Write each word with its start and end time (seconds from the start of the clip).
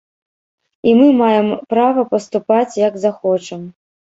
І 0.91 0.95
мы 0.99 1.09
маем 1.19 1.47
права 1.75 2.07
паступаць, 2.15 2.79
як 2.87 2.93
захочам. 3.05 3.61